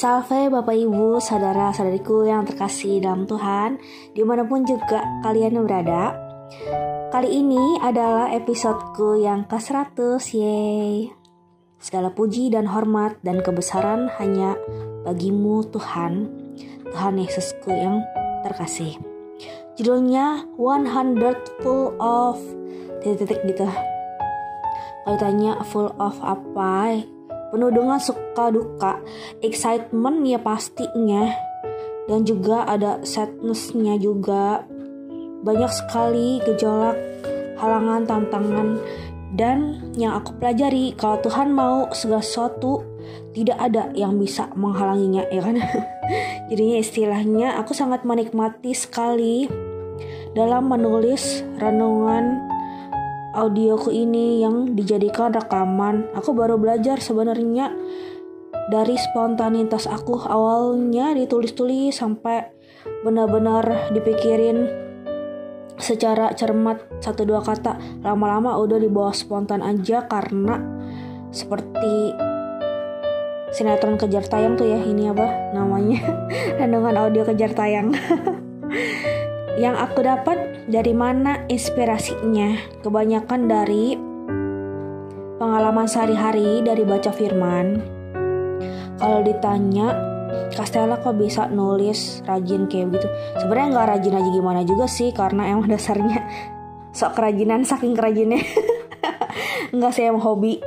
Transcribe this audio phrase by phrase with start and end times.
[0.00, 3.76] Salve Bapak Ibu, saudara-saudariku yang terkasih dalam Tuhan,
[4.16, 6.16] di mana pun juga kalian berada.
[7.12, 11.12] Kali ini adalah episodeku yang ke-100, yeay.
[11.76, 14.56] Segala puji dan hormat dan kebesaran hanya
[15.04, 16.32] bagimu Tuhan,
[16.96, 18.00] Tuhan Yesusku yang
[18.40, 18.96] terkasih.
[19.76, 22.40] Judulnya 100 full of
[23.04, 23.68] titik-titik gitu.
[25.04, 27.04] Kalau tanya full of apa,
[27.50, 29.02] penuh dengan suka duka,
[29.44, 31.30] excitement ya pastinya,
[32.06, 34.66] dan juga ada sadnessnya juga.
[35.40, 36.98] Banyak sekali gejolak,
[37.56, 38.76] halangan, tantangan,
[39.34, 42.82] dan yang aku pelajari kalau Tuhan mau segala sesuatu
[43.30, 45.56] tidak ada yang bisa menghalanginya ya kan?
[46.50, 49.46] Jadinya istilahnya aku sangat menikmati sekali
[50.34, 52.49] dalam menulis renungan
[53.34, 56.10] audioku ini yang dijadikan rekaman.
[56.18, 57.72] Aku baru belajar sebenarnya.
[58.70, 62.54] Dari spontanitas aku awalnya ditulis-tulis sampai
[63.02, 64.70] benar-benar dipikirin
[65.74, 68.02] secara cermat satu dua kata.
[68.06, 70.62] Lama-lama udah dibawa spontan aja karena
[71.34, 72.14] seperti
[73.50, 75.98] sinetron kejar tayang tuh ya ini apa namanya?
[76.62, 77.90] Renungan audio kejar tayang.
[79.62, 82.78] Yang aku dapat dari mana inspirasinya?
[82.86, 83.98] Kebanyakan dari
[85.42, 87.82] pengalaman sehari-hari dari baca firman.
[89.02, 89.98] Kalau ditanya,
[90.54, 93.08] Kastela kok bisa nulis rajin kayak gitu?
[93.42, 96.22] Sebenarnya nggak rajin aja gimana juga sih, karena emang dasarnya
[96.94, 98.38] sok kerajinan saking kerajinnya.
[99.74, 100.58] Nggak sih emang hobi,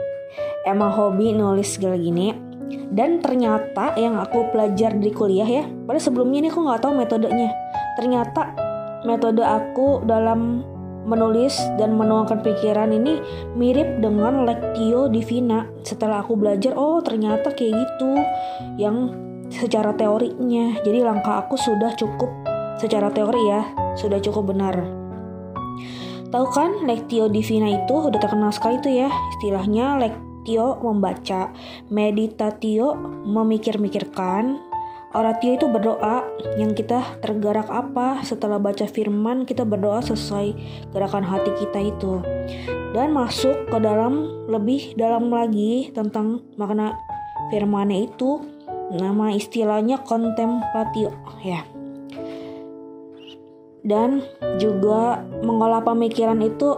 [0.63, 2.31] emang hobi nulis segala gini.
[2.87, 7.51] Dan ternyata yang aku pelajar di kuliah ya, pada sebelumnya ini aku nggak tahu metodenya.
[7.99, 8.62] Ternyata
[9.03, 10.63] metode aku dalam
[11.03, 13.19] menulis dan menuangkan pikiran ini
[13.59, 15.67] mirip dengan Lectio Divina.
[15.83, 18.11] Setelah aku belajar, oh ternyata kayak gitu
[18.79, 19.11] yang
[19.51, 20.79] secara teorinya.
[20.81, 22.31] Jadi langkah aku sudah cukup
[22.79, 23.61] secara teori ya,
[23.99, 24.79] sudah cukup benar.
[26.33, 29.11] Tahu kan Lectio Divina itu udah terkenal sekali tuh ya.
[29.37, 31.53] Istilahnya Lectio membaca,
[31.93, 32.97] meditatio
[33.27, 34.72] memikir-mikirkan,
[35.13, 36.25] Oratio itu berdoa
[36.57, 38.25] yang kita tergerak apa?
[38.25, 40.57] Setelah baca firman kita berdoa sesuai
[40.89, 42.17] gerakan hati kita itu.
[42.97, 46.97] Dan masuk ke dalam lebih dalam lagi tentang makna
[47.53, 48.41] firmannya itu.
[48.93, 51.13] Nama istilahnya kontemplatio
[51.45, 51.61] ya.
[53.85, 54.25] Dan
[54.57, 56.73] juga mengolah pemikiran itu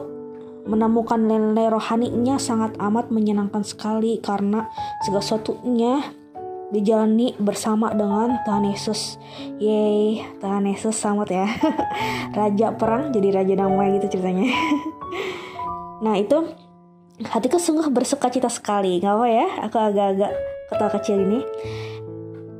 [0.67, 4.67] menemukan nilai rohaninya sangat amat menyenangkan sekali karena
[5.05, 6.24] segala sesuatunya
[6.75, 9.15] dijalani bersama dengan Tuhan Yesus.
[9.63, 11.47] Yeay, Tuhan Yesus selamat ya.
[12.39, 14.51] raja perang jadi raja damai gitu ceritanya.
[16.03, 16.51] nah itu
[17.23, 18.99] hatiku sungguh bersuka cita sekali.
[18.99, 20.31] Gak apa ya, aku agak-agak
[20.67, 21.39] ketawa kecil ini.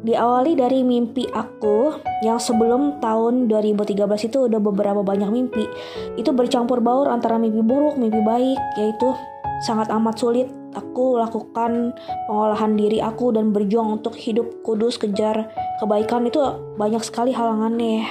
[0.05, 5.65] Diawali dari mimpi aku yang sebelum tahun 2013 itu udah beberapa banyak mimpi.
[6.13, 9.17] Itu bercampur baur antara mimpi buruk, mimpi baik, yaitu
[9.65, 11.95] sangat amat sulit aku lakukan
[12.27, 15.47] pengolahan diri aku dan berjuang untuk hidup kudus kejar
[15.79, 16.27] kebaikan.
[16.27, 16.43] Itu
[16.75, 17.91] banyak sekali halangannya.
[18.03, 18.07] Ya.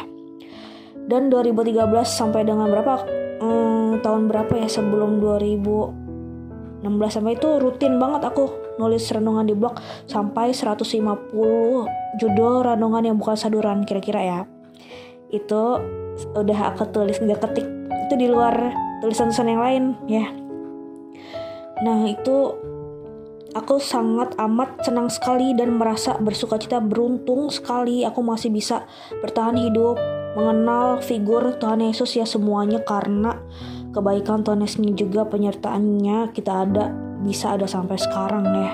[1.04, 3.04] Dan 2013 sampai dengan berapa?
[3.44, 4.68] Hmm, tahun berapa ya?
[4.72, 8.48] Sebelum 2016 sampai itu rutin banget aku
[8.80, 9.76] nulis renungan di blog.
[10.08, 11.86] Sampai 150
[12.16, 14.40] judul renungan yang bukan saduran kira-kira ya.
[15.28, 15.78] Itu
[16.32, 17.68] udah aku tulis udah ketik.
[18.08, 18.72] Itu di luar
[19.04, 20.43] tulisan-tulisan yang lain ya
[21.82, 22.54] Nah, itu
[23.54, 28.82] aku sangat amat senang sekali dan merasa bersuka cita beruntung sekali aku masih bisa
[29.22, 29.94] bertahan hidup
[30.34, 33.38] mengenal figur Tuhan Yesus ya semuanya karena
[33.94, 36.90] kebaikan Tuhan Yesus ini juga penyertaannya kita ada
[37.22, 38.70] bisa ada sampai sekarang ya.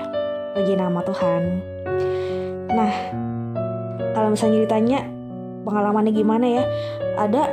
[0.57, 1.43] Bagi nama Tuhan.
[2.73, 2.93] Nah
[4.17, 5.05] kalau misalnya ditanya
[5.61, 6.63] pengalamannya gimana ya
[7.21, 7.47] ada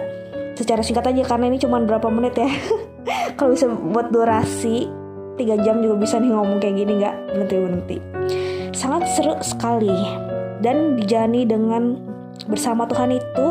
[0.56, 2.48] secara singkat aja karena ini cuma berapa menit ya.
[3.38, 4.97] Kalau bisa buat durasi
[5.38, 7.14] tiga jam juga bisa nih ngomong kayak gini nggak?
[7.32, 7.96] Berhenti berhenti.
[8.74, 9.94] Sangat seru sekali.
[10.58, 11.94] Dan dijalani dengan
[12.50, 13.46] bersama Tuhan itu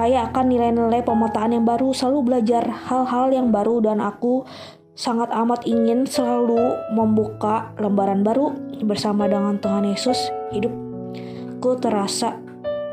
[0.00, 3.84] kayak akan nilai-nilai pemetaan yang baru selalu belajar hal-hal yang baru.
[3.84, 4.48] Dan aku
[4.96, 10.32] sangat amat ingin selalu membuka lembaran baru bersama dengan Tuhan Yesus.
[10.56, 12.32] Hidupku terasa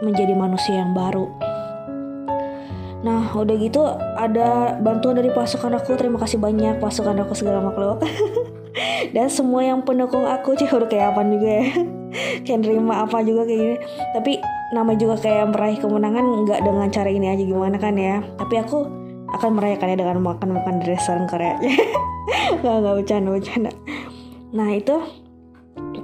[0.04, 1.45] menjadi manusia yang baru
[3.06, 3.86] Nah, udah gitu
[4.18, 5.94] ada bantuan dari pasukan aku.
[5.94, 8.02] Terima kasih banyak pasukan aku segala makhluk.
[9.16, 11.66] Dan semua yang pendukung aku sih udah kayak apa juga ya.
[12.50, 13.78] kayak nerima apa juga kayak gini.
[14.18, 14.32] Tapi
[14.74, 18.26] nama juga kayak meraih kemenangan nggak dengan cara ini aja gimana kan ya.
[18.42, 18.78] Tapi aku
[19.38, 21.62] akan merayakannya dengan makan-makan di restoran Korea.
[22.66, 23.72] gak, gak bercanda, bercanda.
[24.50, 24.98] Nah itu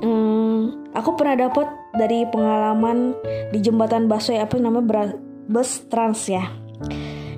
[0.05, 1.65] hmm, aku pernah dapat
[1.97, 3.17] dari pengalaman
[3.49, 5.17] di jembatan Baswe apa namanya
[5.49, 6.60] bus trans ya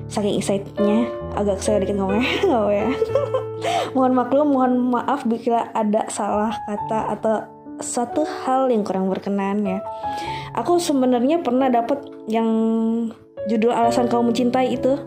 [0.08, 2.28] saking excitednya agak saya dikit ngomongnya.
[2.74, 2.88] Ya.
[3.96, 7.36] Mohon maklum mohon maaf bila ada salah kata atau
[7.80, 9.80] satu hal yang kurang berkenan ya.
[10.58, 12.50] Aku sebenarnya pernah dapat yang
[13.48, 15.00] judul alasan kau mencintai itu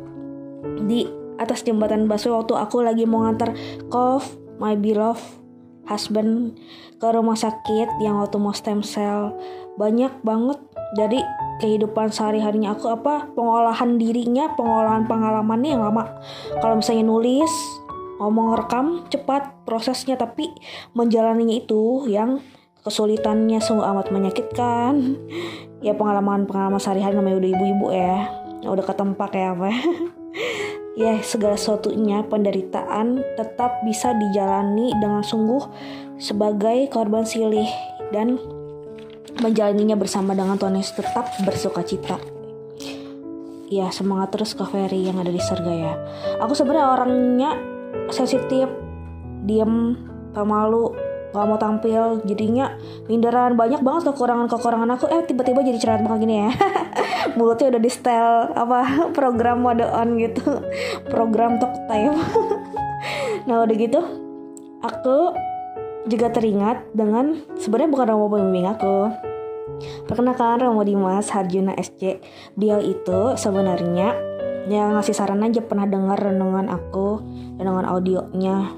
[0.86, 1.04] di
[1.36, 3.52] atas jembatan busway waktu aku lagi mau ngantar
[3.92, 4.24] Kov
[4.56, 5.45] my beloved
[5.86, 6.58] husband
[6.98, 9.34] ke rumah sakit yang waktu mau stem cell.
[9.78, 10.58] Banyak banget.
[10.94, 11.18] Dari
[11.58, 13.26] kehidupan sehari-harinya aku apa?
[13.34, 16.22] Pengolahan dirinya pengolahan pengalamannya yang lama.
[16.62, 17.50] Kalau misalnya nulis
[18.22, 20.14] ngomong rekam cepat prosesnya.
[20.14, 20.50] Tapi
[20.94, 22.38] menjalaninya itu yang
[22.86, 24.94] kesulitannya sungguh amat menyakitkan.
[25.84, 28.16] Ya pengalaman-pengalaman sehari-hari namanya udah ibu-ibu ya.
[28.64, 29.70] Udah ketempak ya apa
[30.96, 35.60] ya segala sesuatunya penderitaan tetap bisa dijalani dengan sungguh
[36.16, 37.68] sebagai korban silih
[38.10, 38.40] dan
[39.44, 42.16] menjalaninya bersama dengan Tuhan Yesus tetap bersuka cita.
[43.68, 45.94] Ya semangat terus ke Ferry yang ada di surga ya.
[46.40, 47.50] Aku sebenarnya orangnya
[48.08, 48.70] sensitif,
[49.44, 50.00] diem,
[50.32, 50.96] pemalu,
[51.36, 52.74] gak mau tampil, jadinya
[53.06, 55.04] minderan banyak banget kekurangan-kekurangan aku.
[55.12, 56.50] Eh tiba-tiba jadi cerewet banget gini ya.
[57.36, 58.80] Mulutnya udah di style apa
[59.16, 60.42] program mode on gitu,
[61.12, 62.16] program talk time.
[63.46, 64.00] nah udah gitu,
[64.82, 65.36] aku
[66.06, 69.10] juga teringat dengan sebenarnya bukan Romo pembimbing aku.
[70.06, 72.22] Perkenalkan Romo Dimas Harjuna SC.
[72.54, 74.14] Beliau itu sebenarnya
[74.66, 77.22] yang ngasih saran aja pernah dengar renungan aku,
[77.58, 78.74] renungan audionya.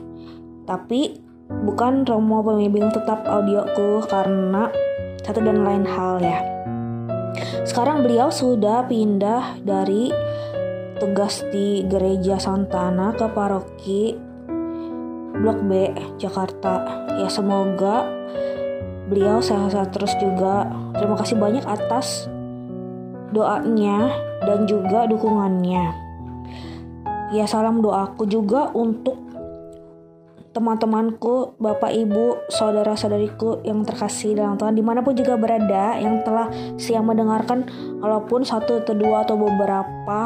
[0.68, 4.68] Tapi bukan Romo pembimbing tetap audioku karena
[5.24, 6.40] satu dan lain hal ya.
[7.68, 10.08] Sekarang beliau sudah pindah dari
[10.96, 14.16] tugas di gereja Santana ke paroki
[15.38, 17.06] Blok B Jakarta.
[17.20, 18.08] Ya semoga
[19.06, 20.68] beliau sehat-sehat terus juga.
[20.96, 22.26] Terima kasih banyak atas
[23.30, 24.10] doanya
[24.42, 26.08] dan juga dukungannya.
[27.36, 29.27] Ya salam doaku juga untuk
[30.58, 36.50] teman-temanku, bapak ibu, saudara-saudariku yang terkasih dalam Tuhan di mana pun juga berada yang telah
[36.74, 37.62] siang mendengarkan
[38.02, 40.20] walaupun satu atau dua atau beberapa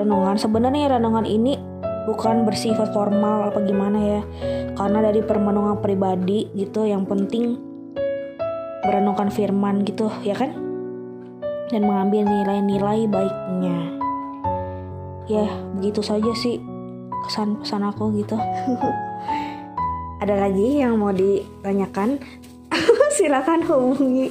[0.00, 0.40] renungan.
[0.40, 1.60] Sebenarnya renungan ini
[2.08, 4.22] bukan bersifat formal apa gimana ya
[4.72, 7.60] karena dari permenungan pribadi gitu yang penting
[8.88, 10.56] merenungkan firman gitu ya kan?
[11.68, 14.00] Dan mengambil nilai-nilai baiknya.
[15.28, 15.44] Ya
[15.76, 16.56] begitu saja sih
[17.28, 18.34] kesan pesan aku gitu
[20.22, 22.22] ada lagi yang mau ditanyakan?
[23.18, 24.30] Silakan hubungi.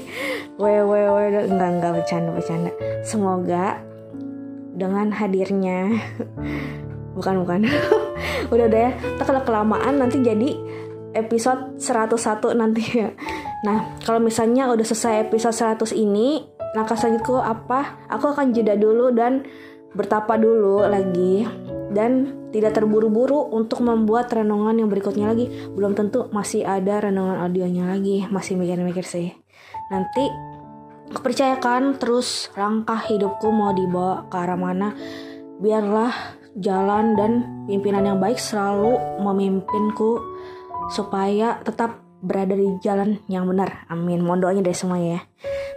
[0.55, 2.71] Www enggak enggak bercanda bercanda.
[3.03, 3.83] Semoga
[4.71, 5.91] dengan hadirnya
[7.19, 7.67] bukan bukan.
[8.55, 10.55] Udah deh tak kalau kelamaan nanti jadi
[11.11, 13.11] episode 101 nanti ya.
[13.67, 16.39] Nah kalau misalnya udah selesai episode 100 ini
[16.71, 18.07] langkah selanjutku apa?
[18.07, 19.43] Aku akan jeda dulu dan
[19.91, 21.43] bertapa dulu lagi
[21.91, 27.91] dan tidak terburu-buru untuk membuat renungan yang berikutnya lagi belum tentu masih ada renungan audionya
[27.91, 29.35] lagi masih mikir-mikir sih
[29.91, 30.25] nanti
[31.11, 34.95] kepercayakan terus langkah hidupku mau dibawa ke arah mana
[35.59, 37.31] biarlah jalan dan
[37.67, 40.19] pimpinan yang baik selalu memimpinku
[40.91, 43.87] supaya tetap berada di jalan yang benar.
[43.89, 44.21] Amin.
[44.21, 45.21] Mohon doanya dari semuanya ya.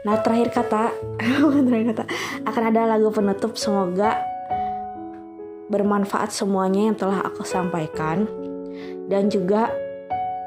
[0.04, 0.82] Nah terakhir kata,
[1.66, 2.04] terakhir kata
[2.44, 3.56] akan ada lagu penutup.
[3.56, 4.33] Semoga
[5.68, 8.28] bermanfaat semuanya yang telah aku sampaikan
[9.09, 9.73] dan juga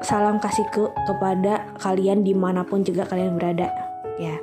[0.02, 3.70] salam kasihku kepada kalian di mana pun juga kalian berada.
[4.18, 4.38] Ya.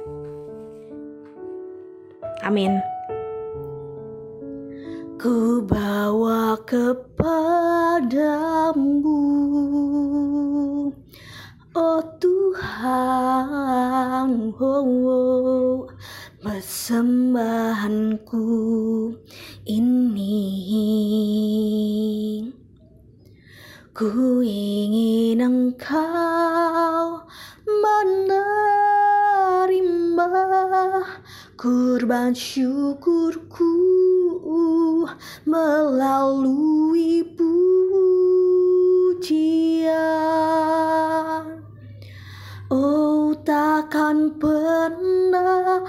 [2.44, 2.82] Amin.
[5.16, 8.12] Ku bawa kepadamu
[11.76, 12.92] Oh Tuhan
[14.60, 15.88] oh, oh,
[16.46, 18.46] Persembahanku
[19.66, 20.05] ini
[23.96, 27.24] Ku ingin engkau
[27.64, 28.52] menerima
[31.56, 33.72] kurban syukurku
[35.48, 37.56] melalui pujian.
[42.68, 45.88] Oh takkan pernah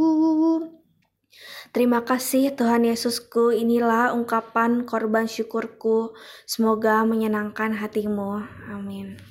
[1.70, 6.18] Terima kasih Tuhan Yesusku, inilah ungkapan korban syukurku.
[6.50, 8.42] Semoga menyenangkan hatimu.
[8.74, 9.29] Amin.